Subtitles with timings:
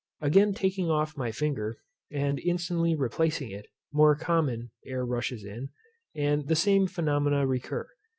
[0.19, 1.77] Again taking off my finger,
[2.11, 5.69] and instantly replacing it, more common, air rushes in,
[6.15, 7.87] and the same phenomena recur.